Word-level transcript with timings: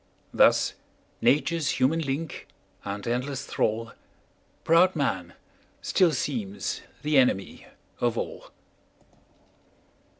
Thus 0.33 0.73
nature's 1.21 1.69
human 1.79 1.99
link 2.01 2.47
and 2.83 3.05
endless 3.05 3.45
thrall, 3.45 3.91
Proud 4.63 4.95
man, 4.95 5.35
still 5.83 6.11
seems 6.11 6.81
the 7.03 7.19
enemy 7.19 7.67
of 7.99 8.17
all. 8.17 8.49